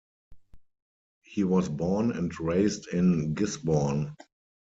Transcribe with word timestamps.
He 1.21 1.43
was 1.43 1.69
born 1.69 2.11
and 2.13 2.33
raised 2.39 2.87
in 2.87 3.35
Gisborne. 3.35 4.15